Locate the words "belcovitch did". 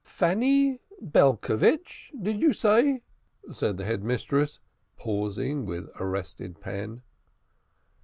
0.99-2.41